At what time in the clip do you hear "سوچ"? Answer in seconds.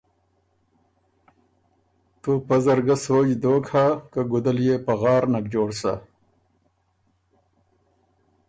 3.03-3.29